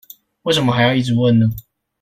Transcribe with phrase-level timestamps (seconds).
[0.41, 1.55] 為什麼還要一直問呢？